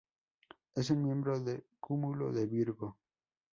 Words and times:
Es 0.73 0.89
un 0.89 1.03
miembro 1.03 1.39
del 1.39 1.63
Cúmulo 1.79 2.31
de 2.33 2.47
Virgo. 2.47 2.97